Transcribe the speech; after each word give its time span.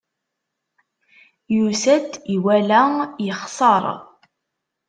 Yusa-d, 1.55 2.09
iwala, 2.35 2.81
yexṣer. 3.25 3.83